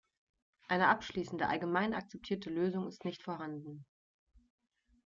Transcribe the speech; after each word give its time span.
Eine 0.67 0.87
abschließende, 0.87 1.47
allgemein 1.47 1.93
akzeptierte 1.93 2.49
Lösung 2.49 2.87
ist 2.87 3.05
nicht 3.05 3.21
vorhanden. 3.21 3.85